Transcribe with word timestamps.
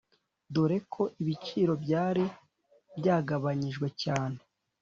dore 0.53 0.77
ko 0.93 1.03
ibiciro 1.21 1.73
byari 1.83 2.25
byagabanyijwe 2.97 3.87
cyane 4.01 4.39